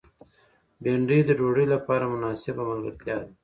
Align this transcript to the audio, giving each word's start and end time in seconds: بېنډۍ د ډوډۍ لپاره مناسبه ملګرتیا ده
بېنډۍ 0.83 1.19
د 1.25 1.29
ډوډۍ 1.39 1.65
لپاره 1.73 2.11
مناسبه 2.13 2.61
ملګرتیا 2.71 3.15
ده 3.21 3.27